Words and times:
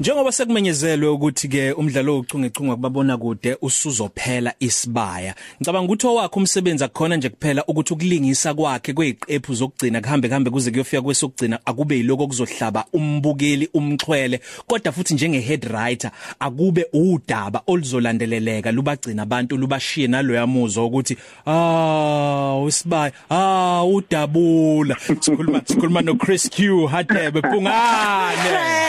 Njengoba 0.00 0.32
sekumenyezelwe 0.32 1.08
ukuthi 1.08 1.48
ke 1.48 1.72
umdlalo 1.72 2.16
ouchungechunga 2.16 2.76
kubabona 2.76 3.16
kude 3.16 3.56
usuzophela 3.62 4.54
isibaya. 4.60 5.34
Ngicabanga 5.60 5.86
ukuthi 5.86 6.06
owakhe 6.06 6.36
umsebenzi 6.36 6.84
akukhona 6.84 7.16
nje 7.16 7.28
kuphela 7.28 7.64
ukuthi 7.66 7.92
ukulingisa 7.92 8.54
kwakhe 8.54 8.92
kweziqephu 8.92 9.54
zokugcina 9.54 10.00
kuhambe 10.00 10.28
kuhambe 10.28 10.50
kuze 10.50 10.70
kuyofika 10.70 11.02
kwesokugcina 11.02 11.58
akube 11.64 11.96
yiloko 11.96 12.26
kuzohlaba 12.26 12.84
umbukeli 12.92 13.68
umxhwele 13.74 14.40
kodwa 14.66 14.92
futhi 14.92 15.14
njenge 15.14 15.40
head 15.40 15.64
writer 15.64 16.10
akube 16.38 16.86
udaba 16.92 17.62
oluzolandeleleka 17.66 18.72
lubagcina 18.72 19.22
abantu 19.22 19.56
lubashiye 19.56 20.06
naloya 20.06 20.46
muzwa 20.46 20.84
ukuthi 20.84 21.16
ah 21.46 22.60
usibaya 22.64 23.12
ah 23.30 23.84
udabula 23.84 24.96
sikhuluma 25.20 25.62
sikhuluma 25.64 26.02
no 26.02 26.14
Chris 26.14 26.50
Q 26.50 26.86
Hadebe 26.86 27.42
Pungane 27.42 28.87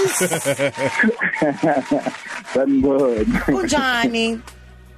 Sanibona. 2.54 3.40
Kunjani? 3.46 4.38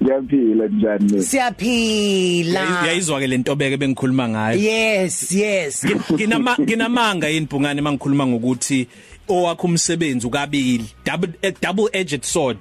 Ngiyaphila 0.03 0.67
njani? 0.67 1.23
Siyaphila. 1.23 2.83
Uyayizwa 2.83 3.21
ke 3.21 3.27
lentobeke 3.27 3.77
bengikhuluma 3.77 4.29
ngayo. 4.29 4.59
Yes, 4.59 5.33
yes. 5.33 5.87
Nginama 6.13 6.57
nginamanga 6.61 7.29
yini 7.29 7.47
Bhungane 7.47 7.81
mangikhuluma 7.81 8.27
ngokuthi 8.27 8.89
owakho 9.29 9.67
umsebenzi 9.67 10.27
ukabili 10.27 10.85
double 11.05 11.33
a 11.43 11.51
double 11.51 11.89
edged 11.93 12.25
sword. 12.25 12.59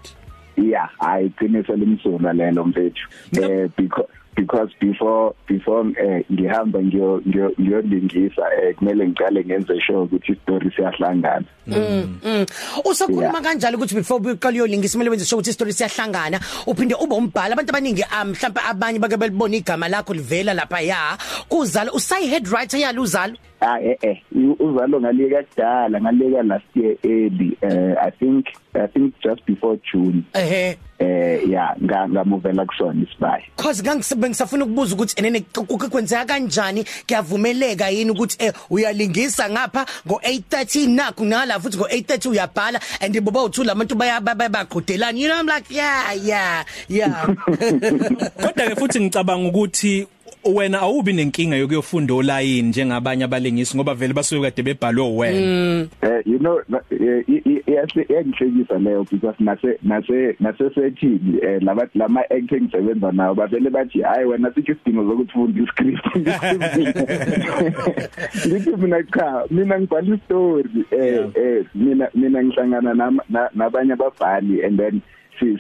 Yeah, 0.57 0.89
ayiqiniso 0.99 1.75
limsulwa 1.75 2.33
lelo 2.33 2.65
mfethu. 2.65 3.07
Eh 3.41 3.69
because 3.77 4.10
because 4.41 4.69
before 4.79 5.33
before 5.47 5.85
eh 5.97 6.25
ngihamba 6.33 6.79
ngiyo 6.81 7.21
ngiyolingisa 7.59 8.43
eh 8.57 8.75
kumele 8.75 9.07
ngiqale 9.07 9.45
ngenze 9.45 9.77
sure 9.85 10.01
ukuthi 10.05 10.33
story 10.41 10.69
siyahlangana. 10.75 11.45
Mm 11.67 12.45
usokhuluma 12.85 13.41
kanjalo 13.41 13.77
ukuthi 13.77 13.95
before 14.01 14.19
uqala 14.33 14.55
uyolingisa 14.57 14.97
kumele 14.97 15.09
wenze 15.13 15.25
sure 15.25 15.39
ukuthi 15.39 15.53
story 15.53 15.73
siyahlangana 15.73 16.39
uphinde 16.67 16.95
ube 16.95 17.15
umbhali. 17.15 17.53
Abantu 17.53 17.71
abaningi 17.71 18.03
mhlawumbe 18.25 18.61
abanye 18.69 18.99
bake 18.99 19.17
belibona 19.17 19.55
igama 19.55 19.87
lakho 19.87 20.13
livela 20.13 20.53
lapha 20.53 20.81
ya 20.81 21.17
kuzalo 21.49 21.91
usayi 21.93 22.27
head 22.27 22.47
writer 22.47 22.79
yaluzalo 22.79 23.37
ah 23.61 23.77
eh 23.79 23.97
eh 24.01 24.17
uzalo 24.59 24.99
ngaleka 25.01 25.43
kudala 25.43 26.01
ngaleka 26.01 26.43
last 26.43 26.65
year 26.73 26.97
early 27.03 27.57
uh, 27.61 27.93
i 28.01 28.09
think 28.09 28.45
i 28.73 28.87
think 28.87 29.13
just 29.21 29.45
before 29.45 29.77
june. 29.91 30.23
Ehe. 30.33 30.77
Eh 30.99 31.49
ya 31.49 31.75
ngamuvela 31.81 32.65
kusona 32.65 33.03
isibaya. 33.03 33.43
Cause 33.55 33.83
ngisafuna 33.83 34.65
ukubuza 34.65 34.95
ukuthi 34.95 35.15
enene 35.17 35.41
kwenzeka 35.91 36.25
kanjani? 36.25 36.85
Kuyavumeleka 37.07 37.89
yini 37.89 38.11
ukuthi 38.11 38.37
eh 38.39 38.53
uyalingisa 38.69 39.49
ngapha 39.49 39.85
ngo 40.07 40.21
8:30 40.23 40.89
naku 40.89 41.25
nala 41.25 41.59
futhi 41.59 41.77
ngo 41.77 41.87
8:30 41.87 42.29
uyabhala 42.29 42.79
and 43.01 43.21
boba 43.21 43.43
uthula 43.43 43.71
abantu 43.71 43.95
bayaqhudelana 43.95 45.19
you 45.19 45.27
know 45.27 45.39
i'm 45.39 45.47
like 45.47 45.69
yeah 45.69 46.13
yeah 46.13 46.65
yeah. 46.89 47.25
Kodwa 48.41 48.69
ke 48.69 48.75
futhi 48.75 48.99
ngicabanga 48.99 49.49
ukuthi 49.49 50.07
wena 50.45 50.79
awubi 50.79 51.13
nenkinga 51.13 51.55
yokuyofunda 51.55 52.13
olayini 52.13 52.69
njengabanye 52.69 53.23
abalingisi 53.23 53.77
ngoba 53.77 53.93
vele 53.93 54.13
basuke 54.13 54.41
kade 54.41 54.63
bebhalwe 54.63 55.17
wena 55.17 55.87
eh 56.01 56.21
you 56.25 56.39
know 56.39 56.61
yahle 57.67 58.05
yangihlekisa 58.09 58.79
leyo 58.79 59.03
because 59.11 59.35
nase 59.39 59.77
nase 59.83 60.35
nase 60.39 60.69
sethini 60.75 61.39
eh 61.41 61.61
lama 61.61 61.87
lama 61.95 62.21
acting 62.21 62.71
sebenza 62.71 63.11
nawo 63.11 63.35
bavele 63.35 63.69
bathi 63.69 64.01
hayi 64.01 64.25
wena 64.25 64.53
sithi 64.53 64.71
isidingo 64.71 65.03
zokuthi 65.03 65.31
ufunda 65.31 65.63
iscript. 65.63 66.15
Ngithi 68.47 68.77
mina 68.77 69.03
cha 69.03 69.45
mina 69.49 69.79
ngibhala 69.79 70.15
istory 70.15 70.85
eh 70.91 71.25
eh 71.35 71.65
mina 71.75 72.09
mina 72.13 72.43
ngihlangana 72.43 73.11
nabanye 73.55 73.93
ababhali 73.93 74.65
and 74.65 74.79
then 74.79 75.01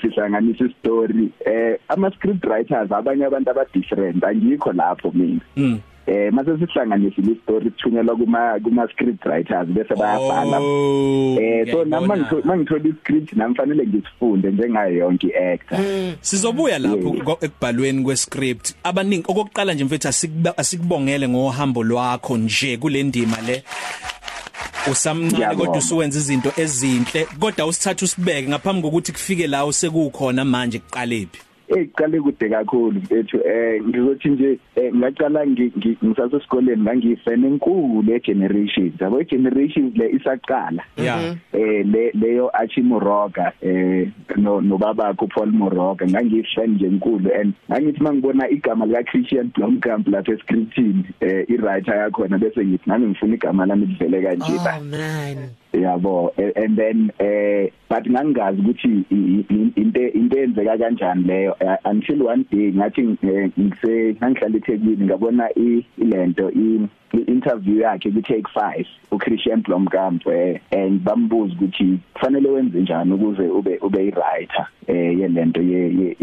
sihlanganisa 0.01 0.65
istory 0.65 1.29
eh 1.45 1.77
ama 1.89 2.11
script 2.11 2.45
writers 2.45 2.91
abanye 2.91 3.25
abantu 3.25 3.49
aba 3.49 3.65
different 3.73 4.23
angikho 4.23 4.73
lapho 4.73 5.11
mina. 5.13 5.41
Mm. 5.57 5.79
eh 6.07 6.33
mase 6.33 6.57
sihlanganisile 6.57 7.31
istory 7.31 7.69
kuthunyelwa 7.71 8.15
kuma 8.15 8.59
kuma 8.63 8.87
script 8.87 9.25
writers 9.25 9.67
bese 9.67 9.95
bayabhala. 9.95 10.59
Oh, 10.59 11.37
eh 11.41 11.71
so 11.71 11.85
nama 11.85 12.15
mangithola 12.45 12.89
iscript 12.89 13.33
namfanele 13.33 13.87
ngisifunde 13.87 14.51
njengayo 14.51 14.97
yonke 14.97 15.27
iactor. 15.27 15.79
Sizobuya 16.21 16.79
lapho 16.79 17.37
ekubhalweni 17.41 18.03
kwescript. 18.03 18.75
Abaningi 18.83 19.25
okokuqala 19.27 19.73
nje 19.73 19.83
mfethu 19.83 20.07
asikubongele 20.57 21.29
ngohambo 21.29 21.83
lwakho 21.83 22.37
nje 22.37 22.77
kule 22.77 23.03
ndima 23.03 23.37
le. 23.47 23.63
Usamncane 24.91 25.55
kodwa 25.55 25.77
usuwenza 25.77 26.19
izinto 26.19 26.53
ezinhle 26.57 27.27
kodwa 27.39 27.65
usithatha 27.65 28.05
usibeke 28.05 28.47
ngaphambi 28.49 28.81
kokuthi 28.81 29.11
kufike 29.11 29.47
la 29.47 29.65
usekukhona 29.65 30.45
manje 30.45 30.79
kuqalephi 30.79 31.50
eqale 31.77 32.19
kude 32.21 32.49
kakhulu 32.49 32.99
mfethu 32.99 33.37
eh 33.45 33.81
ngizothi 33.83 34.29
nje 34.29 34.59
ngaqala 34.95 35.47
ngisase 35.47 36.35
esikoleni 36.35 36.81
ngangifene 36.81 37.47
enkulu 37.47 38.13
egenerations. 38.13 39.01
Yabo 39.01 39.23
generations 39.23 39.95
le 39.97 40.09
isaqala. 40.11 40.83
Eh 40.97 41.85
leyo 42.13 42.49
Archie 42.53 42.83
Moroka 42.83 43.53
eh 43.61 44.07
no 44.37 44.61
nobaba 44.61 45.13
ku 45.13 45.27
Paul 45.27 45.51
Moroka 45.51 46.05
ngangifene 46.05 46.75
nje 46.75 46.85
enkulu 46.85 47.29
and 47.33 47.53
ngangithi 47.69 48.03
mangibona 48.03 48.49
igama 48.49 48.85
lika 48.85 49.03
Christian 49.03 49.51
Blomkamp 49.55 50.07
lapha 50.07 50.33
escriptini 50.33 51.05
eh 51.21 51.45
i 51.49 51.57
writer 51.57 51.95
yakhona 51.95 52.37
bese 52.37 52.65
ngithi 52.65 52.89
nami 52.89 53.07
ngifuna 53.07 53.35
igama 53.35 53.65
lami 53.65 53.85
livele 53.85 54.21
kanje. 54.21 54.57
Ba 54.63 54.77
oh 54.79 54.83
man. 54.83 55.37
Yabo 55.73 56.31
and 56.37 56.77
then 56.77 57.11
eh 57.19 57.69
but 57.89 58.03
ngangazi 58.03 58.61
ukuthi 58.61 59.05
into 59.75 60.17
into 60.17 60.37
enzeka 60.37 60.77
kanjani 60.77 61.23
leyo. 61.23 61.55
Until 61.85 62.25
one 62.25 62.45
day 62.51 62.71
ngathi 62.71 63.01
ngise 63.03 64.15
ngihlala 64.23 64.57
eThekwini 64.57 65.05
ngabona 65.05 65.49
ilento 65.97 66.49
i 66.51 66.87
interview 67.17 67.81
yakhe 67.81 68.11
ku 68.11 68.21
take 68.21 68.47
5 68.55 68.85
uChristian 69.11 69.63
Blomkamp 69.63 70.27
eh 70.27 70.59
and 70.71 71.01
bambuza 71.03 71.53
ukuthi 71.53 71.99
kufanele 72.13 72.49
wenze 72.49 72.79
njani 72.79 73.13
ukuze 73.13 73.43
ube 73.43 73.77
ube 73.81 74.03
i 74.07 74.11
writer 74.11 74.67
eh 74.87 75.19
yelento 75.19 75.61
ye 75.61 76.15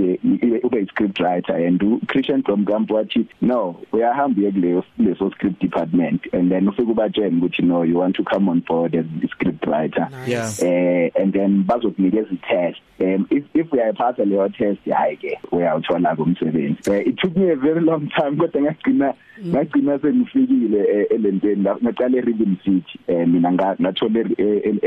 ube 0.62 0.87
script 0.87 1.21
writer 1.21 1.56
and 1.56 1.82
uChristian 1.82 2.43
Blomkamp 2.43 2.91
wathi 2.91 3.27
no 3.43 3.77
uyahamba 3.93 4.41
uye 4.41 4.82
kuleso 4.97 5.31
script 5.31 5.60
department 5.60 6.34
and 6.34 6.50
then 6.50 6.69
ufike 6.69 6.91
ubatshela 6.91 7.37
ukuthi 7.37 7.62
no 7.62 7.84
you 7.84 7.98
want 7.98 8.16
to 8.16 8.25
come 8.25 8.50
on 8.50 8.60
board 8.60 8.94
as 8.97 9.06
a 9.25 9.28
script 9.28 9.66
writer 9.66 10.09
yeah. 10.27 10.50
Eh 10.62 11.10
and 11.21 11.32
then 11.32 11.65
bazokunikeza 11.65 12.28
i-test. 12.32 12.81
Um 13.00 13.27
if 13.31 13.44
if 13.54 13.72
uyayiphatha 13.72 14.25
leyo 14.25 14.48
test 14.48 14.84
hayi 14.91 15.16
ke 15.16 15.38
uyawuthola 15.53 16.16
kumsebenzi 16.16 16.91
uh, 16.91 17.09
it 17.09 17.16
took 17.16 17.37
me 17.37 17.50
a 17.50 17.56
very 17.56 17.81
long 17.81 18.09
time 18.09 18.37
kodwa 18.37 18.62
ngagcina 18.62 19.15
ngagcina 19.47 19.98
sengifikile. 19.98 20.78
Elenteni 21.11 21.62
la 21.62 21.77
ngaqala 21.83 22.19
eRhythm 22.19 22.56
City 22.65 22.99
eh 23.09 23.27
mina 23.27 23.53
ngathola 23.53 24.21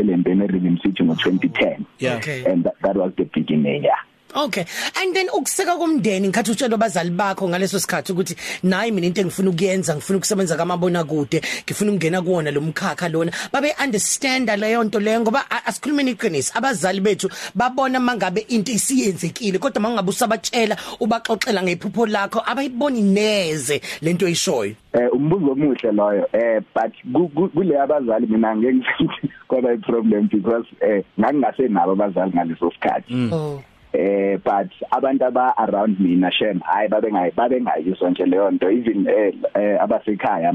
elenteni 0.02 0.44
eRhythm 0.46 0.78
City 0.81 1.03
ngo2010 1.03 1.85
yeah. 2.00 2.18
Okay. 2.18 2.44
And 2.46 2.63
that, 2.66 2.75
that 2.81 2.96
was 2.96 3.12
the 3.18 3.25
beginning 3.25 3.84
yeah. 3.84 4.02
Okay. 4.35 4.65
And 4.97 5.15
then 5.15 5.27
ukuseka 5.29 5.75
komndeni 5.75 6.27
ngikhathi 6.27 6.51
utshela 6.51 6.75
abazali 6.75 7.09
bakho 7.09 7.49
ngaleso 7.49 7.79
sikhathi 7.79 8.11
ukuthi 8.11 8.35
nayi 8.63 8.91
mina 8.91 9.07
into 9.07 9.21
engifuna 9.21 9.49
ukuyenza 9.49 9.95
ngifuna 9.95 10.17
ukusebenza 10.17 10.55
kamabona 10.57 11.03
kude 11.03 11.41
ngifuna 11.65 11.91
ukungena 11.91 12.21
kuona 12.21 12.51
lo 12.51 12.61
mkhakha 12.61 13.09
lona. 13.09 13.31
Babe 13.51 13.75
understand 13.83 14.49
leyo 14.49 14.83
nto 14.83 14.99
leyo 14.99 15.21
ngoba 15.21 15.65
asikhulumeni 15.65 16.11
iqiniso 16.11 16.51
abazali 16.55 17.01
bethu 17.01 17.29
babona 17.55 17.99
mangabe 17.99 18.45
into 18.49 18.71
isiyenzekile 18.71 19.59
kodwa 19.59 19.81
mangabe 19.81 20.09
usabatshela 20.09 20.77
ubaxoxela 20.99 21.63
ngephupho 21.63 22.05
lakho 22.05 22.41
abayiboni 22.45 23.01
neze 23.01 23.81
lento 24.01 24.27
eyishoyo 24.27 24.75
eh 24.93 25.07
umbuzo 25.13 25.51
omuhle 25.51 25.91
loyo. 25.91 26.27
Eh 26.33 26.61
but 26.75 26.93
kule 27.53 27.79
abazali 27.79 28.27
mina 28.27 28.55
ngeke 28.55 28.73
ngithi 28.99 29.31
kwaba 29.47 29.73
i 29.73 29.77
problem 29.77 30.27
because 30.27 30.65
eh 30.81 31.03
ngangingase 31.19 31.67
nabo 31.67 31.91
abazali 31.91 32.31
ngaleso 32.31 32.72
sikhathi. 32.72 33.13
Oh. 33.34 33.63
Eh 33.93 34.38
but 34.43 34.72
abantu 34.91 35.26
aba 35.26 35.53
around 35.58 35.99
mina 35.99 36.32
shem 36.32 36.59
hayi 36.59 36.88
babe 36.90 37.11
ngayi 37.11 37.32
babe 37.35 37.61
ngayiswa 37.61 38.09
nje 38.09 38.26
leyo 38.26 38.52
nto. 38.52 38.72
Even 38.72 39.08
eh 39.08 39.82
abasekhaya 39.82 40.53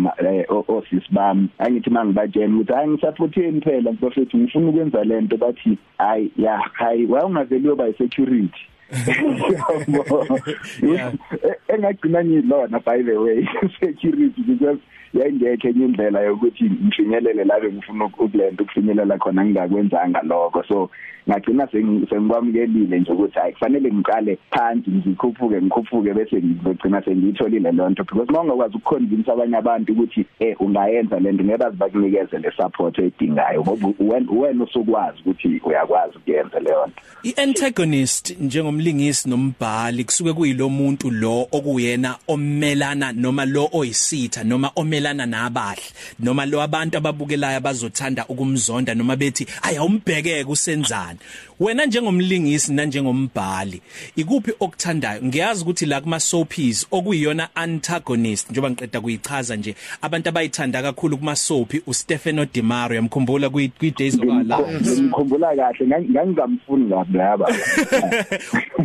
osisi 0.69 1.07
bami 1.11 1.49
angithi 1.59 1.91
mangibatshela 1.91 2.55
ukuthi 2.55 2.73
hayi 2.73 2.89
ngisaphotheni 2.89 3.61
phela 3.61 3.93
mfowethu 3.93 4.39
ngifuna 4.39 4.69
ukwenza 4.69 5.05
lento 5.05 5.37
bathi 5.37 5.79
hayi 5.99 6.33
ya 6.37 6.59
hayi 6.73 7.07
wayungaveli 7.07 7.69
uba 7.69 7.93
security 7.93 8.61
Yeah. 10.83 11.13
E- 11.33 11.75
engagcina 11.75 12.25
ngilona 12.25 12.79
by 12.85 13.03
the 13.03 13.17
way 13.21 13.49
security 13.81 14.43
because 14.47 14.79
yayingekho 15.21 15.69
enye 15.69 15.85
indlela 15.85 16.21
yokuthi 16.21 16.65
ngifinyelele 16.65 17.45
la 17.45 17.61
bengifuna 17.61 18.05
ukulenda 18.05 18.63
ukufinyelela 18.63 19.19
khona 19.19 19.45
ngingakwenzanga 19.45 20.23
lokho. 20.23 20.63
So 20.69 20.91
ngagcina 21.29 21.67
sengi- 21.67 22.07
sengibamkelile 22.11 22.99
nje 22.99 23.13
ukuthi 23.13 23.39
hayi 23.39 23.53
kufanele 23.53 23.93
ngiqale 23.93 24.39
phansi 24.51 24.91
ngikhuphuke 24.91 25.63
ngikhuphuke 25.63 26.15
bese 26.15 26.37
ngizogcina 26.37 27.03
sengiyitholile 27.05 27.73
lonto 27.73 28.05
because 28.05 28.33
mawungakwazi 28.33 28.77
ukuconvince 28.77 29.31
abanye 29.33 29.57
abantu 29.57 29.93
ukuthi 29.93 30.27
eh 30.41 30.61
ungayenza 30.61 31.21
lento 31.21 31.45
ngeke 31.45 31.71
bakunikeze 31.71 32.39
le 32.39 32.53
support 32.57 32.99
oyidingayo. 32.99 33.61
Ngoba 33.61 33.89
wena 33.99 34.33
wena 34.33 34.65
usukwazi 34.65 35.19
ukuthi 35.21 35.61
uyakwazi 35.65 36.17
ukuyenza 36.17 36.61
leyo 36.61 36.87
nto. 36.87 37.03
I-antagonist 37.23 38.41
njengomlingisi 38.41 39.29
nombhali 39.31 40.05
kusuke 40.05 40.33
kuyilo 40.33 40.69
muntu 40.69 41.11
lo 41.11 41.47
okuyena 41.53 42.17
omelana 42.29 43.13
noma 43.13 43.45
lo 43.45 43.69
oyisitha 43.73 44.45
noma 44.45 44.71
omelana 45.07 45.27
nabahle 45.27 45.83
noma 46.19 46.47
lo 46.47 46.61
abantu 46.63 46.99
ababukelayo 46.99 47.57
abazothanda 47.59 48.27
ukumzonda 48.29 48.95
noma 48.95 49.17
bethi 49.17 49.47
ayawumbhekeke 49.63 50.45
usenzani? 50.49 51.19
Wena 51.61 51.87
njengomlingisi 51.87 52.73
nanjengombhali 52.73 53.81
ikuphi 54.17 54.53
okuthandayo? 54.61 55.23
Ngiyazi 55.23 55.63
ukuthi 55.63 55.87
la 55.87 56.01
kuma 56.01 56.21
soapies 56.21 56.87
okuyiyona 56.91 57.49
antagonist 57.55 58.51
njengoba 58.51 58.71
ngiqeda 58.71 59.01
kuyichaza 59.01 59.57
nje 59.57 59.75
abantu 60.03 60.29
abayithanda 60.29 60.83
kakhulu 60.83 61.17
kuma 61.19 61.37
soapie 61.37 61.83
uStefano 61.87 62.45
Di 62.53 62.63
Mario 62.63 62.97
yamkhumbula 62.97 63.51
kwi 63.51 63.69
kwi 63.69 63.91
Days 63.91 64.15
of 64.15 64.21
Our 64.29 64.45
Lives. 64.45 64.99
Ngikhumbula 65.01 65.57
kahle 65.57 65.87
ngang- 65.87 66.11
ngangingamfuni 66.11 66.91
kabi 66.91 67.19
laba 67.19 67.47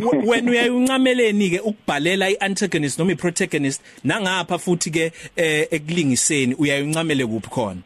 W- 0.00 0.22
wena 0.30 0.50
uyayuncameleni 0.50 1.50
ke 1.50 1.58
ukubhalela 1.60 2.30
iantagonist 2.30 2.98
noma 2.98 3.12
iprotagonist 3.12 3.80
nangapha 4.04 4.58
futhi 4.58 4.90
ke 4.90 5.12
eh, 5.36 5.66
ekulingiseni 6.02 6.54
uyayuncamele 6.54 7.26
kuphi 7.26 7.48
khona 7.50 7.80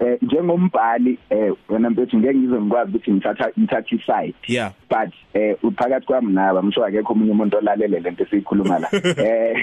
eh 0.00 0.18
njengombhali 0.22 1.18
eh 1.30 1.52
wena 1.68 1.90
mfethu 1.90 2.18
ngeke 2.18 2.34
ngize 2.38 2.60
ngikwazi 2.60 2.90
ukuthi 2.90 3.12
ngithatha 3.12 3.50
ngithatha 3.58 3.94
iside 3.96 4.34
Yeah. 4.48 4.72
but 4.90 5.12
eh 5.34 5.56
uphakathi 5.62 6.06
kwami 6.06 6.32
naba 6.32 6.62
msho 6.62 6.84
akekho 6.84 7.12
umunye 7.12 7.30
umuntu 7.32 7.56
olalele 7.56 8.00
lento 8.00 8.22
esiyikhuluma 8.24 8.78
la 8.78 8.88
eh 9.26 9.56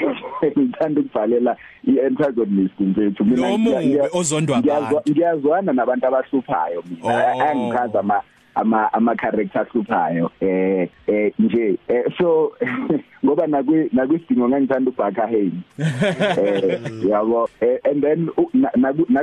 ngithanda 0.60 1.02
ukubhalela 1.02 1.58
iantagonist 1.84 2.80
mfethu 2.80 3.24
Lo 3.24 3.58
mubi 3.58 3.86
ngiya- 3.86 4.10
ozondwa 4.18 4.58
ngiyazwa- 4.60 4.88
abantu. 4.88 5.12
ngiyazwana 5.12 5.74
nabantu 5.74 6.08
abahluphayo 6.08 6.84
mina 6.90 7.34
Oh. 7.36 7.42
angikhaza 7.42 8.00
ama 8.00 8.22
ama 8.56 8.94
ama 8.94 9.16
character 9.16 9.62
ahluphayo 9.62 10.32
eh 10.42 10.90
eh 11.08 11.34
nje 11.40 11.78
eh, 11.88 12.04
so 12.18 12.52
ngoba 13.26 13.48
nakwi 13.48 13.90
nakwisidingo 13.94 14.50
ngangithanda 14.50 14.92
ubhaka 14.92 15.28
hey 15.28 15.50
eh 15.80 16.80
yabo 17.10 17.50
eh, 17.62 17.80
and 17.92 18.02
then 18.04 18.30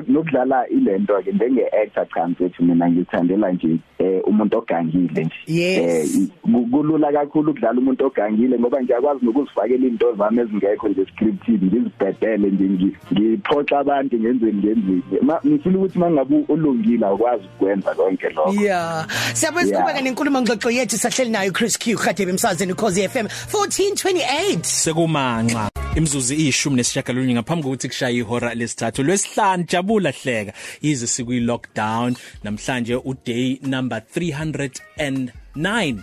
nokudlala 0.08 0.68
ilento 0.68 1.22
ke 1.22 1.32
njenge 1.32 1.66
actor 1.82 2.06
cha 2.14 2.26
mfethu 2.28 2.62
mina 2.64 2.90
ngithandela 2.90 3.52
nje 3.52 3.76
eh 3.98 4.20
umuntu 4.24 4.58
ogangile 4.58 5.24
nje. 5.46 6.28
Kulula 6.70 7.12
kakhulu 7.12 7.50
ukudlala 7.50 7.78
umuntu 7.80 8.06
ogangile 8.06 8.58
ngoba 8.58 8.82
ngiyakwazi 8.82 9.24
nokuzifakela 9.26 9.86
into 9.86 10.12
zami 10.14 10.40
ezingekho 10.40 10.88
nje 10.88 11.04
scripted 11.06 11.62
ngizibhedele 11.62 12.50
nje 12.50 12.64
ngi- 12.64 12.96
ngiphoxa 13.12 13.78
abantu 13.78 14.16
ngenzeni 14.20 15.02
Ma- 15.22 15.40
ngifuna 15.46 15.78
ukuthi 15.78 15.98
mangabe 15.98 16.44
ulungile 16.48 17.06
akwazi 17.06 17.44
ukwenza 17.56 17.94
konke 17.94 18.28
lokho. 18.28 18.52
Yeah. 18.62 19.06
Siyabuya 19.34 19.64
siqhubeka 19.66 19.90
Yeah. 20.00 20.04
nenkulumo 20.04 20.40
ngxoxo 20.42 20.70
yethu 20.70 20.96
sahleli 20.98 21.30
nayo 21.30 21.52
Chris 21.52 21.76
Q 21.78 21.96
Khadebe 21.96 22.30
emsazweni 22.32 22.74
Khosi 22.74 23.08
FM 23.08 23.26
1428. 23.52 24.64
sekumanxa 24.64 25.70
imzuzu 25.96 26.34
ishumi 26.34 26.76
nesishagalolunye 26.76 27.34
ngaphambi 27.34 27.62
kokuthi 27.64 27.88
kushaye 27.88 28.16
ihora 28.16 28.54
lesithathu. 28.54 29.02
Lwesihlanu 29.02 29.64
jabula 29.68 30.10
hleka. 30.10 30.52
Yize 30.82 31.06
sikuyi 31.06 31.40
lockdown 31.40 32.16
namhlanje 32.44 32.94
uday 32.96 33.58
number 33.62 34.02
309 34.14 35.98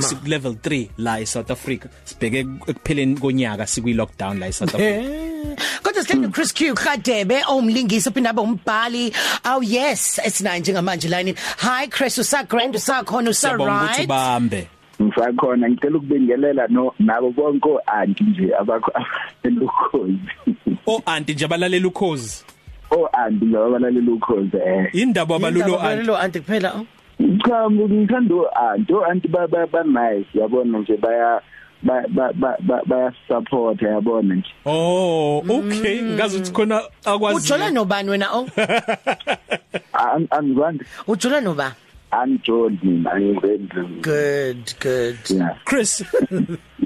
siku 0.00 0.26
level 0.28 0.52
3 0.52 0.88
la 0.98 1.20
eSouth 1.20 1.50
Africa. 1.50 1.86
Sibheke 2.04 2.38
ekupheleni 2.40 3.14
konyaka 3.16 3.66
sikuyi 3.66 3.94
lockdown 3.94 4.38
la 4.38 4.46
eSouth 4.48 4.74
Africa. 4.74 5.02
Eh. 6.08 6.14
Kodwa 6.14 6.28
sihleli 6.28 6.32
Chris 6.32 6.52
Q 6.52 6.74
Khadebe 6.74 7.42
omlingisi 7.48 8.08
ophinda 8.08 8.30
abe 8.30 8.40
umbhali. 8.40 9.12
Oh 9.44 9.62
yes, 9.62 10.18
esinayo 10.24 10.60
njengamanje 10.60 11.08
line. 11.08 11.34
Hi 11.58 11.86
Chris 11.88 12.18
usa 12.18 12.44
grand 12.44 12.74
usakhona 12.74 13.30
usa 13.30 13.48
Siyabonga 13.48 13.82
ukuthi 13.84 13.98
right. 13.98 14.08
bambe 14.08 14.68
ngisakhona 15.02 15.70
ngicela 15.70 15.96
ukubingelela 15.98 16.66
no 16.68 16.94
nabo 16.98 17.30
bonke 17.30 17.68
anti 17.86 18.24
nje 18.24 18.54
abakho 18.60 18.92
elukhozi 19.42 20.18
o 20.86 21.02
anti 21.06 21.34
nje 21.34 21.44
abalalela 21.44 21.88
ukhozi 21.88 22.44
o 22.90 23.06
anti 23.12 23.46
ngabalalela 23.46 24.12
ukhozi 24.12 24.56
eh 24.56 24.90
indaba 24.92 25.36
abalulo 25.36 25.78
anti 25.80 26.06
Lo 26.06 26.16
anti 26.16 26.40
kuphela. 26.40 26.72
oh. 26.74 26.86
cha 27.46 27.70
ngithanda 27.70 28.34
anti 28.72 28.94
anti 29.10 29.28
ba 29.28 29.46
ba 29.46 29.66
ba 29.66 29.82
nice 29.84 30.28
yabona 30.34 30.78
nje 30.78 30.96
baya 30.96 31.40
ba 31.82 32.02
ba 32.08 32.32
ba 32.34 32.56
ba 32.60 32.82
baya 32.86 33.12
support 33.28 33.82
yabona 33.82 34.34
nje 34.34 34.50
oh 34.66 35.38
okay 35.48 36.02
ngazi 36.02 36.36
ukuthi 36.36 36.52
khona 36.52 36.82
akwazi 37.04 37.36
Ujula 37.52 37.70
nobani 37.70 38.10
wena 38.10 38.32
oh? 38.32 38.46
angizwandi 40.30 40.84
Ujula 41.06 41.40
noba? 41.40 41.74
anjoli 42.10 42.78
mina 42.82 43.20
ngizenze 43.20 43.82
Good, 44.02 44.74
good. 44.80 45.18
yeah 45.30 45.56
Chris 45.64 46.04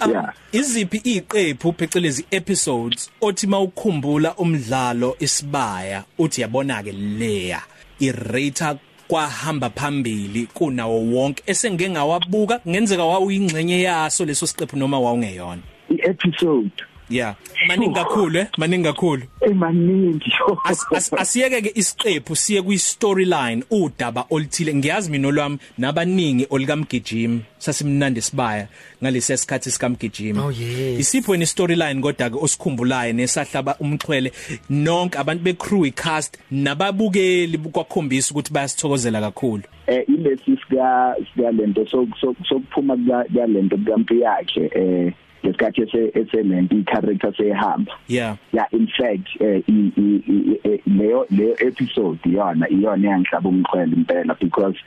Yeah. 0.08 0.32
iziphi 0.52 0.96
iqephu 0.96 1.72
phecelezi 1.72 2.26
episodes 2.30 3.10
othi 3.20 3.46
mawukhumbula 3.46 4.34
umdlalo 4.36 5.16
isibaya 5.20 6.04
uthi 6.18 6.40
yabona 6.40 6.82
ke 6.82 6.92
leya 6.92 7.62
irate 8.00 8.64
kwahamba 9.08 9.70
phambili 9.70 10.46
kunawo 10.54 11.00
wonke 11.00 11.42
esengeke 11.46 11.90
ngawabuka 11.90 12.60
ngenzeka 12.68 13.04
wawuyingxenye 13.04 13.82
yaso 13.82 14.24
leso 14.24 14.46
siqephu 14.46 14.76
noma 14.76 15.00
wawungeyona. 15.00 15.62
I-episode 15.90 16.72
yeah. 17.10 17.34
Maningi 17.68 17.94
kakhulu 17.94 18.38
eh? 18.38 18.46
Maningi 18.58 18.84
kakhulu. 18.84 19.22
Emaningi 19.40 20.32
As- 20.64 20.86
as- 20.94 21.12
asiyeke 21.18 21.62
ke 21.62 21.72
isiqephu 21.74 22.36
siye 22.36 22.62
kwi 22.62 22.78
storyline 22.78 23.64
udaba 23.70 24.24
olithile 24.30 24.74
ngiyazi 24.74 25.10
mina 25.10 25.28
olwami 25.28 25.58
nabaningi 25.78 26.46
olikamgijimi 26.50 27.40
sasimnandi 27.58 28.20
sibaya 28.22 28.68
ngalesi 29.02 29.36
sikhathi 29.36 29.70
sikamgijimi. 29.70 30.38
Oh, 30.38 30.50
yes. 30.50 31.00
isipho 31.00 31.36
ni 31.36 31.46
storyline 31.46 32.00
kodwa 32.00 32.30
ke 32.30 32.36
osikhumbulayo 32.40 33.12
nesahlaba 33.12 33.76
umxhwele. 33.80 34.32
Nonke 34.70 35.18
abantu 35.18 35.44
be 35.44 35.52
crew 35.54 35.90
cast 35.90 36.38
nababukeli 36.50 37.58
kwakhombisa 37.58 38.30
ukuthi 38.30 38.52
bayasithokozela 38.52 39.20
kakhulu. 39.20 39.62
Eh 39.86 40.04
ilesi 40.08 40.56
sika 40.56 41.14
sika 41.34 41.50
lento 41.50 41.86
sokuphuma 41.86 42.96
kuya 42.96 43.46
lento 43.46 43.76
kampi 43.86 44.20
yakhe 44.20 44.70
eh 44.74 45.12
lesikhathi 45.42 45.82
ese 45.82 46.10
eselento 46.20 46.76
i-character 46.76 47.32
sehamba 47.36 47.92
yeah. 48.08 48.36
Yeah 48.52 48.66
in 48.72 48.86
fact 48.86 49.28
eh 49.40 49.62
i- 49.68 49.92
i- 49.96 50.22
i- 50.28 50.60
eh, 50.64 50.80
leyo 50.86 51.26
leyo 51.30 51.56
episode 51.66 52.18
iyona 52.24 52.68
iyona 52.70 53.08
yangihlaba 53.08 53.48
umxhwele 53.48 53.96
impela 53.96 54.34
because 54.40 54.78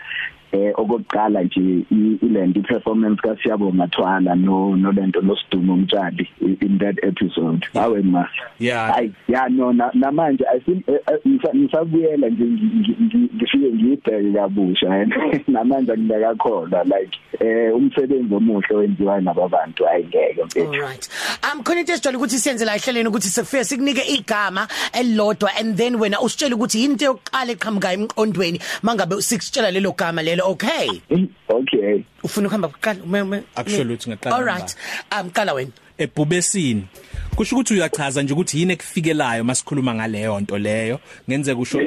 eh 0.52 0.72
okokuqala 0.76 1.44
nje 1.44 1.62
i- 1.92 2.18
ilento 2.22 2.62
performance 2.62 3.22
kaSiyabo 3.22 3.72
Mathwala 3.72 4.36
no 4.36 4.76
nolento 4.76 5.22
noSidumo 5.22 5.74
Umtshali 5.74 6.28
i- 6.42 6.58
in 6.66 6.78
that 6.80 7.04
episode 7.04 7.68
awe 7.74 8.02
ma 8.02 8.28
Yeah. 8.60 8.94
hayi 8.96 9.12
ya 9.28 9.50
no 9.50 9.74
na- 9.74 9.92
namanje 9.94 10.44
i 10.56 10.60
feel 10.60 10.78
eh, 10.88 11.00
eh, 11.12 11.20
ngisa- 11.28 11.56
ngisabuyela 11.56 12.30
nje 12.30 12.44
ngi- 12.44 12.72
ngi- 12.80 12.96
ngi- 13.06 13.30
ngifike 13.36 13.72
ngiyibheke 13.72 14.32
kabusha 14.34 14.90
and 15.02 15.14
namanje 15.48 15.94
ngiyakakhola 15.98 16.84
like 16.84 17.18
eh 17.40 17.76
umsebenzi 17.76 18.36
omuhle 18.36 18.76
wenziwa 18.76 19.22
nababantu 19.22 19.88
ayingeke 19.88 20.44
mfethu 20.46 20.74
Alright. 20.74 21.10
Um 21.54 21.64
khona 21.64 21.80
into 21.80 21.94
esijwayele 21.94 22.18
ukuthi 22.18 22.40
siyenze 22.40 22.66
la 22.66 22.76
ehleleni 22.76 23.10
ukuthi 23.10 23.30
sifike 23.30 23.64
sikunike 23.64 24.02
igama 24.02 24.68
elilodwa 24.94 25.56
and 25.60 25.78
then 25.78 25.96
wena 25.96 26.20
usitshela 26.22 26.56
ukuthi 26.56 26.84
into 26.84 27.06
yokuqala 27.06 27.52
eqhamuka 27.52 27.94
emqondweni 27.94 28.60
mangabe 28.82 29.22
sikusitshela 29.22 29.72
lelo 29.72 29.92
gama 29.92 30.24
lelo 30.24 30.50
okay. 30.50 30.90
Eh, 31.10 31.28
okay 31.50 32.04
Ufuna 32.24 32.48
ukuhamba 32.48 32.68
kuqala 32.68 33.04
ume 33.04 33.22
ume. 33.22 33.44
Absolute, 33.56 34.10
ngaqala 34.10 34.36
Alright. 34.36 34.76
Um 35.12 35.30
qala 35.30 35.54
wena. 35.54 35.72
ebhubesini 35.98 36.88
kusho 37.36 37.56
ukuthi 37.56 37.74
uyachaza 37.74 38.24
nje 38.24 38.34
ukuthi 38.34 38.60
yini 38.60 38.74
ekufikelayo 38.74 39.44
masikhuluma 39.44 39.96
ngaleyo 39.96 40.40
nto 40.40 40.58
leyo 40.58 41.00
ngenzeka 41.30 41.60
usho 41.60 41.80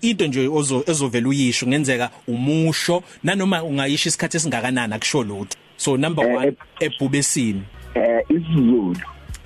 into 0.00 0.26
nje 0.26 0.48
ozo 0.48 0.84
ezovela 0.86 1.28
uyisho 1.28 1.66
ngenzeka 1.66 2.10
umusho 2.28 3.02
nanoma 3.22 3.62
ungayisho 3.62 4.08
isikhathi 4.08 4.36
esingakanani 4.36 4.94
akusho 4.94 5.22
lutho 5.22 5.56
so 5.76 5.96
number 5.96 6.24
Eh, 6.24 6.34
1 6.34 6.54
ebhubesini 6.80 7.58
eh 7.58 7.77
isiZulu. 8.30 8.96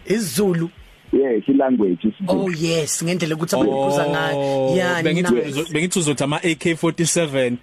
isiZulu? 0.07 0.71
Yes 1.13 1.45
ilanguage 1.49 1.99
Oh 2.29 2.49
isiZulu 2.49 2.53
yes 2.67 3.05
ngendlela 3.05 3.35
ukuthi 3.35 3.55
abayibuza 3.57 4.07
ngayo. 4.09 4.77
Yeah 4.77 5.03
bengithi 5.03 5.35
nice. 5.35 5.49
uzo- 5.49 5.73
bengithi 5.73 5.99
uzothi 5.99 6.25
ama 6.25 6.39
AK47 6.39 7.57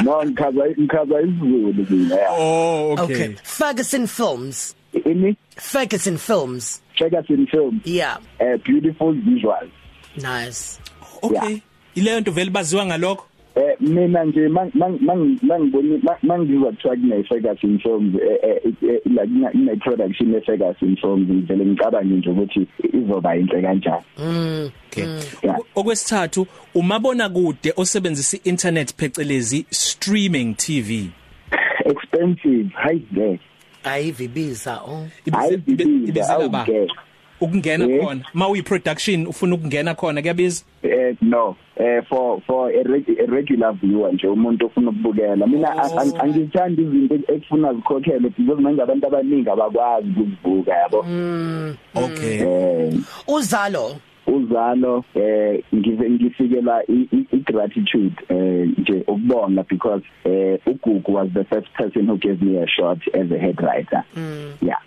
no 0.04 0.24
ngikhaza 0.24 0.62
ngikhaza 0.80 1.20
isiZulu 1.20 1.86
mina 1.90 2.14
yeah. 2.14 2.34
Oh 2.38 2.92
okay. 2.92 3.04
Okay. 3.04 3.34
Ferguson 3.42 4.06
Films. 4.06 4.74
Ini? 4.94 5.36
Ferguson 5.56 6.16
Films. 6.18 6.80
Ferguson 6.98 7.46
film 7.50 7.80
yeah. 7.84 8.18
Uh, 8.40 8.56
beautiful 8.64 9.12
visuals. 9.12 9.70
Nice. 10.16 10.78
Okay. 11.22 11.62
Ileyo 11.94 12.20
nto 12.20 12.30
vele 12.32 12.50
baziwa 12.50 12.86
ngalokho? 12.86 13.26
Eh 13.56 13.76
mina 13.80 14.24
nje 14.24 14.48
mangiboni 14.48 16.02
mangizwa 16.22 16.70
kuthiwa 16.72 16.96
kune 16.96 17.24
Ferguson 17.24 17.78
Films 17.78 18.14
eh, 18.22 18.38
eh, 18.42 18.72
eh, 18.82 19.00
like 19.04 19.24
ina 19.36 19.52
ina 19.52 19.76
production 19.76 20.34
ye 20.34 20.40
Ferguson 20.40 20.96
Films 20.96 21.28
ngivele 21.30 21.64
ngicabange 21.66 22.14
nje 22.14 22.30
ukuthi 22.30 22.66
izoba 22.92 23.36
inhle 23.36 23.62
kanjani. 23.62 24.02
Mm 24.18 24.70
okay. 24.90 25.04
Yeah. 25.42 25.58
okwesithathu 25.74 26.46
umabona 26.74 27.28
kude 27.28 27.72
osebenzisa 27.76 28.38
internet 28.44 28.94
phecelezi 28.96 29.66
streaming 29.70 30.54
TV 30.56 31.08
expensive 31.84 32.70
hayi 32.74 33.00
ke 33.00 33.40
ayivibiza 33.84 34.80
oh. 34.86 35.06
Hayi 35.32 35.54
Ibize- 35.54 35.54
ibi- 35.54 35.84
bibiza 35.84 36.08
ibizela 36.08 36.48
ba 36.48 36.58
awuke 36.58 36.86
ukungena 37.40 37.84
Eh. 37.86 38.00
khona. 38.00 38.20
Mawi 38.34 38.62
production 38.62 39.26
ufuna 39.26 39.54
ukungena 39.54 39.94
khona 39.94 40.20
kuyabiza? 40.22 40.64
Eh 40.82 41.16
no. 41.22 41.56
Eh 41.76 42.02
for 42.08 42.40
for 42.46 42.70
a, 42.70 42.82
reg 42.82 43.04
a 43.08 43.26
regular 43.26 43.72
viewer 43.72 44.12
nje 44.12 44.26
umuntu 44.28 44.66
ofuna 44.66 44.90
ukubukela. 44.90 45.46
Mina 45.46 45.68
Oh. 45.74 45.98
ang- 46.00 46.20
angithandi 46.22 46.82
izinto 46.82 47.14
ekufuna 47.34 47.72
zikhokhele 47.74 48.30
because 48.36 48.60
manje 48.62 48.82
abantu 48.82 49.06
abaningi 49.06 49.50
abakwazi 49.50 50.08
ukuzibuka 50.10 50.72
yabo. 50.72 51.02
Mm. 51.02 51.76
okay. 51.94 52.40
Eh. 52.42 52.92
Uzalo? 53.28 53.96
Uzalo 54.26 55.04
eh 55.14 55.62
ngize 55.74 56.10
ngifikela 56.10 56.82
i- 56.88 57.08
i- 57.12 57.26
igratitude 57.36 58.14
eh 58.28 58.68
nje 58.78 59.04
ukubonga 59.06 59.62
because 59.68 60.02
eh 60.24 60.58
uGugu 60.66 61.14
was 61.14 61.28
the 61.34 61.44
first 61.44 61.68
person 61.76 62.06
who 62.08 62.16
gave 62.16 62.42
me 62.44 62.58
a 62.62 62.66
shot 62.66 62.98
as 63.14 63.30
a 63.32 63.38
head 63.38 63.60
writer. 63.60 64.02
Yeah. 64.62 64.78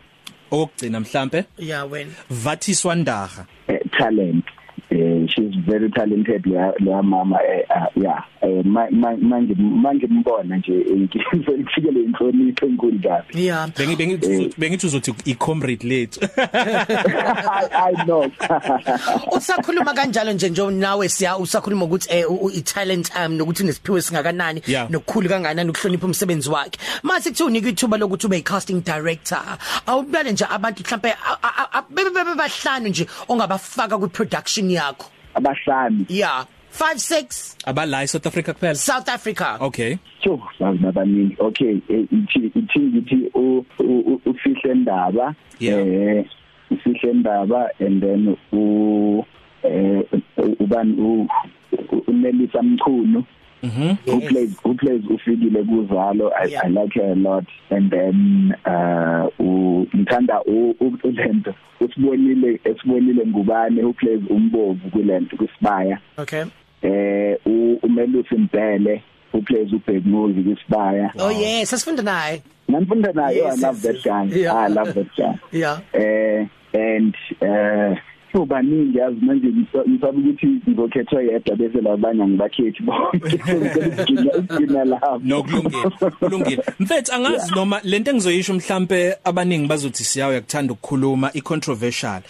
Okugcina 0.52 1.00
mhlambe 1.00 1.44
yeah 1.58 1.92
when 1.92 2.08
vathiswa 2.30 2.96
ndaga 2.96 3.46
eh, 3.68 3.80
talent. 3.98 4.46
Eh 4.90 5.27
she's 5.38 5.54
very 5.68 5.90
talented 5.92 6.46
la 6.48 6.74
la 6.80 7.02
mama 7.04 7.38
eh, 7.46 7.64
uh, 7.70 7.86
yeah. 8.04 8.24
Eh, 8.42 8.64
ma- 8.66 8.90
ma- 8.92 9.18
manje 9.18 9.54
manje 9.58 10.08
mbona 10.08 10.58
nje 10.58 10.72
ngifikele 11.36 12.00
inhlonipho 12.04 12.66
enkulu 12.66 13.00
kabi. 13.00 13.46
Yeah. 13.46 13.70
Bengi 13.78 13.96
bengi 13.96 14.18
bengithi 14.58 14.88
uzothi 14.88 15.14
i 15.26 15.36
comrade 15.36 15.84
lethu. 15.88 16.20
I 16.24 17.68
i 17.94 18.06
know. 18.06 18.24
Usakhuluma 19.38 19.94
kanjalo 19.94 20.34
nje 20.34 20.50
nje 20.50 20.72
nawe 20.72 21.10
siya 21.10 21.38
usakhuluma 21.38 21.86
ukuthi 21.86 22.08
eh 22.12 22.32
u- 22.32 22.52
i 22.54 22.62
talent 22.62 23.12
um 23.16 23.34
nokuthi 23.34 23.64
unesiphiwe 23.64 24.02
singakanani 24.02 24.62
Yeah. 24.68 24.90
nokukhulu 24.92 25.30
kangakanani 25.30 25.70
ukuhlonipha 25.70 26.06
umsebenzi 26.06 26.50
wakhe. 26.50 26.80
Mase 27.04 27.30
kuthi 27.30 27.44
unika 27.44 27.70
ithuba 27.70 27.98
lokuthi 27.98 28.26
ube 28.28 28.42
casting 28.42 28.82
director 28.84 29.40
awubale 29.86 30.32
nje 30.32 30.46
abantu 30.50 30.84
mhlambe 30.84 31.12
a- 31.12 31.38
a- 31.44 31.68
a- 31.80 31.84
bebe 31.90 32.10
bebe 32.10 32.36
bahlanu 32.36 32.88
nje 32.88 33.08
ongabafaka 33.28 33.98
ku 33.98 34.08
production 34.10 34.70
yakho. 34.72 35.06
Abahlami 35.38 36.06
yeah 36.10 36.46
5 36.72 37.00
6 37.00 37.56
abala 37.66 38.04
eSouth 38.04 38.28
Africa 38.28 38.54
kuphela. 38.54 38.76
South 38.76 39.10
Africa. 39.10 39.58
Okay. 39.62 39.98
Sho, 40.24 40.38
bazibabaningi. 40.60 41.36
Okay, 41.40 41.74
eh, 41.90 42.06
ithi 42.12 42.52
ithi 42.60 42.82
ithi 43.00 43.18
u 43.34 43.66
u- 43.80 44.04
u- 44.14 44.22
ufihle 44.26 44.74
ndaba 44.76 45.34
Yeah. 45.60 45.80
eh 45.80 46.26
ufihle 46.72 47.14
ndaba 47.14 47.70
and 47.80 48.02
then 48.04 48.36
u 48.52 49.26
eh 49.64 50.04
ubani 50.60 50.94
u 51.02 51.28
u- 51.92 52.04
uNelisa 52.08 52.62
Mchunu 52.64 53.24
mhm 53.64 53.96
who 54.06 54.22
plays 54.22 54.52
who 54.64 54.74
plays 54.74 55.02
ufikile 55.10 55.64
kuzalo 55.64 56.32
I, 56.44 56.48
Yeah. 56.48 56.62
I 56.66 56.70
like 56.70 56.94
her 56.94 57.12
a 57.12 57.16
lot. 57.16 57.46
And 57.70 57.92
then 57.92 58.56
uh 58.66 59.28
u 59.40 59.88
ngithanda 59.96 60.42
u 60.46 60.76
u- 60.80 61.00
ulento 61.04 61.54
usibonile 61.82 62.60
esibonile 62.64 63.26
ngubani 63.28 63.82
who 63.82 63.94
plays 63.94 64.22
umbovu 64.30 64.90
kulento 64.90 65.38
kusibaya 65.38 66.00
okay. 66.18 66.44
Eh 66.82 67.38
u- 67.46 67.80
umelusi 67.84 68.36
Mbele 68.36 69.04
who 69.34 69.42
plays 69.42 69.74
uBhekmuzi 69.74 70.42
kusibaya 70.44 71.12
oh 71.20 71.32
yes 71.32 71.74
asifunda 71.74 72.04
naye. 72.04 72.42
Nanifunda 72.68 73.12
naye 73.14 73.38
Yes, 73.38 73.58
I 73.64 73.68
love 73.68 73.78
yes, 73.78 73.82
that 73.84 73.96
yes. 73.96 74.04
guy. 74.04 74.40
Yeah. 74.40 74.56
I 74.56 74.68
love 74.68 74.94
that 74.94 75.16
guy. 75.18 75.40
Yeah. 75.52 75.80
Eh 75.94 76.48
and 76.74 77.16
eh 77.42 77.96
ubaningi 78.48 78.98
yazi 78.98 79.18
manje 79.22 79.48
ngisaba 79.48 80.18
ukuthi 80.18 80.48
ngizokhethwa 80.48 81.22
yedwa 81.22 81.56
bese 81.56 81.82
labanye 81.82 82.28
ngibakhethi 82.28 82.84
bonke. 82.84 83.40
Ngina 84.54 84.86
lapho 84.86 85.20
nokulungile 85.24 85.90
kulungile. 86.20 86.64
Mfethu 86.80 87.14
angazi 87.14 87.52
noma 87.56 87.82
lento 87.84 88.12
engizoyisho 88.12 88.54
mhlambe 88.54 89.16
abaningi 89.24 89.68
bazothi 89.68 90.04
siyawo 90.04 90.34
yakuthanda 90.34 90.74
ukukhuluma 90.74 91.34
icontroversial. 91.34 92.22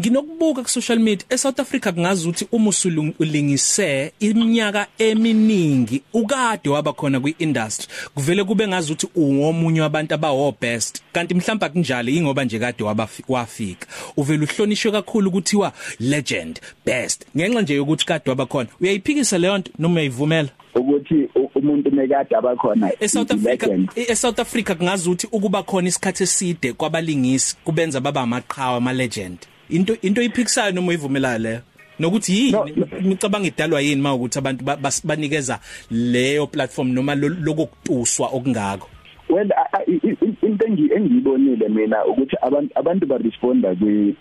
Nginokubuka 0.00 0.62
ku 0.62 0.68
social 0.68 0.98
media 0.98 1.26
eSouth 1.30 1.60
Africa 1.60 1.92
kungazi 1.94 2.28
ukuthi 2.28 2.46
uma 2.52 2.68
usulingise 2.68 4.12
iminyaka 4.20 4.86
eminingi 4.98 6.02
ukade 6.12 6.70
waba 6.70 6.92
khona 6.92 7.20
kwiindustry 7.20 7.88
kuvele 8.14 8.44
kube 8.44 8.68
ngazi 8.68 8.92
ukuthi 8.92 9.08
ungomunye 9.14 9.80
wabantu 9.80 10.14
abawo 10.14 10.54
best 10.60 11.02
kanti 11.12 11.34
mhlawumbe 11.34 11.66
akunjalo 11.66 12.10
ingoba 12.10 12.44
nje 12.44 12.58
kade 12.58 12.84
wabafi- 12.84 13.24
wafika. 13.28 13.86
Uvela 14.16 14.42
uhlonishwe 14.44 14.92
kakhulu 14.92 15.30
ukuthiwa 15.52 15.72
legend 16.00 16.60
best. 16.86 17.26
Ngenxa 17.36 17.62
nje 17.62 17.74
yokuthi 17.74 18.06
kade 18.06 18.30
waba 18.30 18.46
khona 18.46 18.68
uyayiphikisa 18.80 19.38
leyo 19.38 19.58
nto 19.58 19.70
noma 19.78 19.94
uyayivumela? 19.94 20.48
Ukuthi 20.74 21.28
u- 21.34 21.50
umuntu 21.54 21.90
nekade 21.90 22.36
abakhona 22.36 22.90
eSouth 23.00 23.30
Africa 23.30 23.68
eSouth 23.96 24.38
Africa 24.40 24.74
kungazi 24.78 25.08
ukuthi 25.08 25.26
ukuba 25.32 25.62
khona 25.62 25.88
isikhathi 25.88 26.22
eside 26.22 26.72
kwabalingisi 26.72 27.56
kubenza 27.64 28.00
baba 28.00 28.20
amaqhawe 28.20 28.76
ama 28.76 28.92
legend 28.92 29.38
into 29.70 29.96
into 30.02 30.22
iphikisayo 30.22 30.72
noma 30.72 30.88
uyivumelayo 30.88 31.38
leyo? 31.38 31.60
Nokuthi 31.98 32.32
yini? 32.38 32.52
No, 32.52 32.64
no. 32.64 32.86
ngicabanga 33.02 33.46
idalwa 33.48 33.80
yini 33.80 34.02
mawukuthi 34.02 34.38
abantu 34.38 34.64
ba- 34.64 34.76
bas- 34.76 35.06
banikeza 35.06 35.60
leyo 35.90 36.46
platform 36.46 36.92
noma 36.92 37.14
lo- 37.14 37.28
lokutuswa 37.28 38.28
okungako? 38.28 38.88
Well 39.28 39.48
I- 39.52 39.82
I- 39.86 40.00
i- 40.08 40.16
i- 40.26 40.46
into 40.46 40.66
engi- 40.66 40.92
engiyibonile 40.96 41.68
mina 41.68 42.04
ukuthi 42.06 42.36
abantu 42.42 42.72
abantu 42.78 43.06
ba 43.06 43.18
responda 43.18 43.74
kwi 43.74 44.12
ku- 44.12 44.16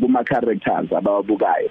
kuma 0.00 0.24
characters 0.24 0.92
abawabukayo 0.92 1.70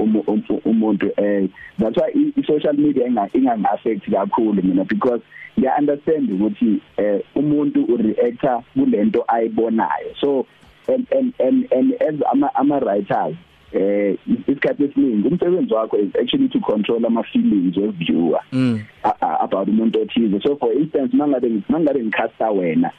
umu- 0.00 0.24
umu- 0.26 0.60
umuntu 0.64 1.10
eh 1.16 1.48
that's 1.78 1.96
why 1.96 2.08
i- 2.14 2.32
i 2.36 2.42
social 2.42 2.74
media 2.74 3.06
inga 3.06 3.28
ingang 3.34 3.64
affect 3.72 4.10
kakhulu 4.10 4.62
mina 4.62 4.84
because 4.84 5.22
ngiya 5.58 5.78
understand 5.78 6.30
ukuthi 6.32 6.80
eh 6.96 7.20
umuntu 7.34 7.84
u 7.84 7.96
reactor 7.96 8.62
kulento 8.74 9.24
ayibonayo. 9.28 10.14
So 10.20 10.46
and 10.88 11.06
and 11.12 11.34
and, 11.38 11.72
and 11.72 11.94
as 12.02 12.14
ama 12.32 12.50
ama 12.54 12.78
writers 12.80 13.34
eh 13.72 14.16
isikhathi 14.48 14.84
esiningi 14.84 15.28
umsebenzi 15.28 15.74
wakho 15.74 15.98
is 15.98 16.16
actually 16.16 16.48
to 16.48 16.60
control 16.60 17.06
ama 17.06 17.22
feelings 17.22 17.76
of 17.78 17.94
viewer 17.94 18.40
Mm. 18.52 18.80
a- 19.04 19.14
a- 19.20 19.38
about 19.40 19.68
umuntu 19.68 20.00
othize. 20.02 20.40
So 20.42 20.56
for 20.56 20.72
instance 20.72 21.16
mangabe 21.16 21.48
mangabe 21.68 22.00
ngicasta 22.04 22.50
wena 22.50 22.90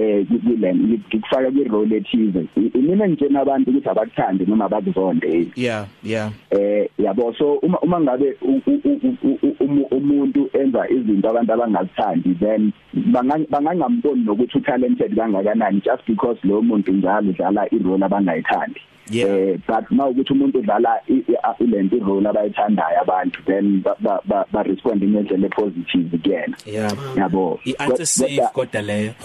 eh 0.00 0.26
kule 0.26 0.74
ngikufaka 0.74 1.50
kwi 1.50 1.64
role 1.64 1.96
ethize. 1.96 2.46
I- 2.56 2.78
mina 2.78 3.08
ngitshena 3.08 3.40
abantu 3.40 3.70
ukuthi 3.70 3.88
abakuthande 3.88 4.44
noma 4.46 4.64
abakuzonde 4.64 5.48
yeah 5.56 5.86
yeah. 6.02 6.30
Eh 6.50 6.88
yabo 6.98 7.34
so 7.38 7.54
uma 7.62 7.78
uma 7.80 8.00
ngabe 8.00 8.36
u- 8.42 8.62
u- 8.66 8.80
u- 8.84 9.00
u- 9.22 9.38
u- 9.42 9.56
umu- 9.60 9.88
umuntu 9.90 10.50
enza 10.52 10.88
izinto 10.90 11.28
abantu 11.30 11.52
abangazithandi 11.52 12.34
then 12.40 12.72
banga- 13.12 13.46
bangangamboni 13.50 14.24
nokuthi 14.24 14.58
u 14.58 14.60
talented 14.60 15.14
kangakanani 15.16 15.80
just 15.84 16.06
because 16.06 16.38
lo 16.44 16.62
muntu 16.62 16.92
njalo 16.92 17.30
udlala 17.30 17.66
i 17.72 17.78
role 17.78 18.04
abangayithandi. 18.04 18.80
Yeah. 19.10 19.28
eh 19.30 19.58
but 19.66 19.90
mawukuthi 19.90 20.32
umuntu 20.32 20.58
udlala 20.58 21.00
i- 21.08 21.24
i- 21.32 21.64
ilento 21.64 21.96
i 21.96 22.00
role 22.00 22.28
abayithandayo 22.28 23.00
abantu 23.02 23.38
then 23.46 23.80
ba- 23.82 23.96
ba 24.00 24.20
ba- 24.24 24.46
ba 24.52 24.62
respond 24.62 25.02
ngendlela 25.02 25.46
e 25.46 25.50
positive 25.50 26.18
kuyena. 26.22 26.56
Yeah. 26.66 26.92
Yabo. 27.16 27.58
I 27.66 27.74
anti 27.78 28.06
safe 28.06 28.36
Kodwa- 28.36 28.52
kodwa 28.52 28.82
leyo. 28.82 29.12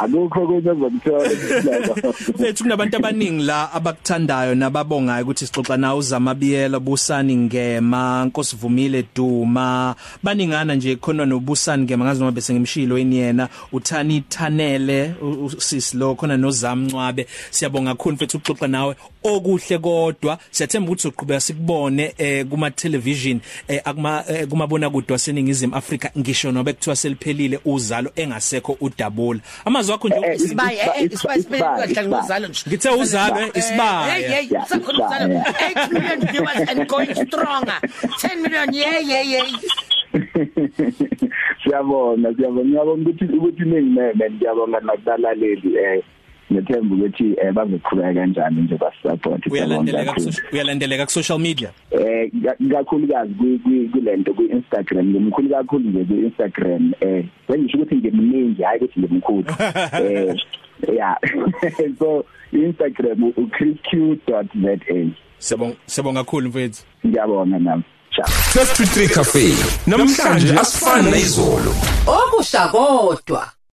Akukho 0.00 0.46
kunye 0.46 0.60
zokuthola 0.60 1.28
Bethu 2.38 2.62
kunabantu 2.64 2.96
abaningi 2.96 3.42
la 3.44 3.72
abakuthandayo 3.72 4.54
nababongayo 4.54 5.24
ukuthi 5.24 5.46
sixoxa 5.46 5.76
nawe 5.76 5.98
uZamabiyela 5.98 6.80
Busani 6.80 7.36
Ngema 7.36 8.24
Nkosivumile 8.24 9.04
Duma 9.16 9.94
baningana 10.22 10.74
nje 10.74 10.96
khona 10.96 11.26
noBusani 11.26 11.82
Ngema 11.84 12.04
ngazi 12.04 12.20
noma 12.20 12.32
bese 12.32 12.52
ngimshilo 12.54 12.98
yini 12.98 13.16
yena 13.16 13.48
uthani 13.72 14.20
Thanele 14.28 15.14
u- 15.22 15.44
usisi 15.44 15.96
lo 15.96 16.14
khona 16.22 16.36
noZamncwabe 16.36 17.26
siyabonga 17.50 17.90
kakhulu 17.94 18.14
mfethu 18.14 18.36
ukuxoxa 18.38 18.68
nawe 18.68 18.94
okuhle 19.24 19.78
kodwa 19.78 20.38
siyathemba 20.50 20.90
ukuthi 20.92 21.08
uzoqhubeka 21.08 21.40
sikubone 21.40 22.14
eh 22.18 22.46
kuma 22.46 22.70
television 22.70 23.40
eh 23.68 23.80
akuma 23.84 24.24
eh, 24.28 24.46
kumabona 24.48 24.90
kude 24.90 25.12
waseningizimu 25.12 25.76
Afrika 25.76 26.10
ngisho 26.18 26.52
nobe 26.52 26.72
kuthiwa 26.72 26.96
seliphelile 26.96 27.60
uzalo 27.64 28.10
engasekho 28.16 28.76
udabula 28.80 29.40
amazwi 29.64 29.94
akho 29.94 30.08
nje 30.08 30.16
Eh, 30.22 30.30
eh, 30.30 30.36
Isibaya 30.36 30.96
eh 30.96 31.04
Isibaya, 31.12 31.38
isibaya 31.38 31.38
isibaya, 31.38 31.88
sibaya 31.88 32.08
ngozalo 32.08 32.48
nje. 32.48 32.62
Ngithe 32.68 32.88
uzalo, 32.90 33.40
eh, 33.40 33.50
isibaya. 33.54 34.14
Hey 34.14 34.22
hey 34.28 34.48
Yeah, 34.52 34.66
sakhona 34.68 35.06
uzalo. 35.06 35.34
isibaya. 35.34 35.44
8 35.74 35.92
million 35.92 36.20
viewers 36.32 36.68
and 36.68 36.88
going 36.88 37.14
stronger. 37.14 37.80
10 38.20 38.42
million 38.42 38.74
yeah 38.74 38.98
yeah 38.98 39.22
yeah. 39.22 39.46
siyabonga 41.62 42.34
siyabonga. 42.34 42.64
Ngiyabonga 42.64 43.10
ukuthi 43.10 43.24
ukuthi 43.24 43.62
ningimeme 43.62 44.30
ngiyabonga 44.30 44.80
nakubalaleli 44.80 45.76
eh 45.76 46.02
ngethemba 46.52 46.94
ukuthi 46.94 47.36
eh 47.42 47.52
bazoqhubeka 47.52 48.14
kanjani 48.14 48.62
nje 48.62 48.76
basupport 48.76 49.46
uyalandeleka 49.46 50.14
uyalandeleka 50.52 51.06
ku 51.06 51.12
social 51.12 51.38
media? 51.38 51.70
Eh 51.90 52.30
kakhulukazi 52.70 53.34
kulento 53.92 54.34
ku 54.34 54.42
Instagram. 54.42 55.06
Ngimkhulu 55.10 55.48
kakhulu 55.48 55.90
nje 55.90 56.04
ku 56.04 56.14
Instagram 56.14 56.92
eh 57.00 57.24
sengisho 57.46 57.78
ukuthi 57.78 57.96
ngimningi 57.96 58.62
hayi 58.62 58.78
ukuthi 58.78 59.00
ngimkhulu. 59.00 59.48
Eh 60.02 60.34
yeah 60.94 61.16
so 61.98 62.24
Instagram 62.52 63.32
uchrisq.za 63.36 64.76
sibonga 65.38 65.76
sibonga 65.86 66.24
kakhulu 66.24 66.48
mfethu. 66.48 66.84
Ngiyabonga 67.06 67.58
nami 67.58 67.82
ciao 68.14 68.26
12 68.54 68.76
to 68.76 68.82
3 68.82 69.08
cafe 69.08 69.54
namhlanje 69.86 70.54
asifani 70.58 71.10
nezolo 71.10 71.74
okusha 72.06 72.68
kodwa. 72.68 73.48